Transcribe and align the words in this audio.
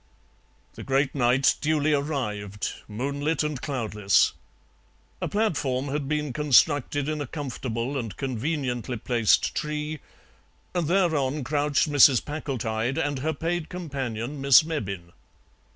The 0.73 0.81
great 0.81 1.13
night 1.13 1.57
duly 1.61 1.93
arrived, 1.93 2.71
moonlit 2.87 3.43
and 3.43 3.61
cloudless. 3.61 4.33
A 5.21 5.27
platform 5.27 5.89
had 5.89 6.07
been 6.07 6.33
constructed 6.33 7.07
in 7.07 7.21
a 7.21 7.27
comfortable 7.27 7.99
and 7.99 8.17
conveniently 8.17 8.97
placed 8.97 9.53
tree, 9.53 9.99
and 10.73 10.87
thereon 10.87 11.43
crouched 11.43 11.87
Mrs. 11.87 12.25
Packletide 12.25 12.97
and 12.97 13.19
her 13.19 13.31
paid 13.31 13.69
companion, 13.69 14.41
Miss 14.41 14.63
Mebbin. 14.63 15.11